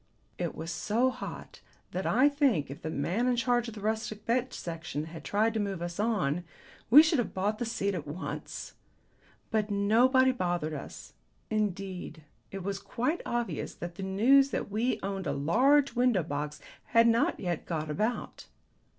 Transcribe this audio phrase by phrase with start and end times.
[0.39, 4.25] It was so hot that I think, if the man in charge of the Rustic
[4.25, 6.43] Bench Section had tried to move us on,
[6.89, 8.73] we should have bought the seat at once.
[9.51, 11.13] But nobody bothered us.
[11.51, 16.59] Indeed it was quite obvious that the news that we owned a large window box
[16.85, 18.47] had not yet got about.